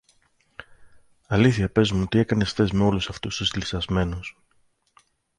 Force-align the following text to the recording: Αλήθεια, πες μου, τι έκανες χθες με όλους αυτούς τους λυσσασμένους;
Αλήθεια, 1.27 1.69
πες 1.71 1.91
μου, 1.91 2.05
τι 2.05 2.17
έκανες 2.19 2.49
χθες 2.49 2.71
με 2.71 2.83
όλους 2.83 3.09
αυτούς 3.09 3.37
τους 3.37 3.53
λυσσασμένους; 3.53 4.37